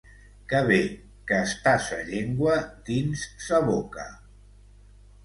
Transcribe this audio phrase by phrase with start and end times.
[0.51, 0.77] Que bé
[1.31, 2.55] que està sa llengua
[2.89, 4.07] dins sa boca!